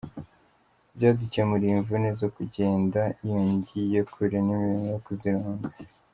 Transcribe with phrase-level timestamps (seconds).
[0.95, 5.67] Byadukemuriye imvune zo kugenda iyo ngiyo kure n’imirimo yo kuzironga.